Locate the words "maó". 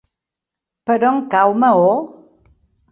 1.65-1.95